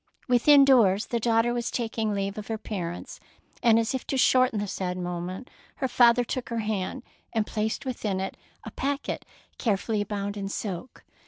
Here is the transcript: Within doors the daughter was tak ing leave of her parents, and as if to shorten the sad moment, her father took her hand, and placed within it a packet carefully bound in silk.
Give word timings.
Within 0.27 0.65
doors 0.65 1.05
the 1.05 1.19
daughter 1.19 1.53
was 1.53 1.69
tak 1.69 1.95
ing 1.95 2.11
leave 2.11 2.35
of 2.39 2.47
her 2.47 2.57
parents, 2.57 3.19
and 3.61 3.77
as 3.77 3.93
if 3.93 4.03
to 4.07 4.17
shorten 4.17 4.57
the 4.57 4.65
sad 4.65 4.97
moment, 4.97 5.47
her 5.75 5.87
father 5.87 6.23
took 6.23 6.49
her 6.49 6.57
hand, 6.61 7.03
and 7.33 7.45
placed 7.45 7.85
within 7.85 8.19
it 8.19 8.35
a 8.63 8.71
packet 8.71 9.25
carefully 9.59 10.03
bound 10.03 10.37
in 10.37 10.49
silk. 10.49 11.03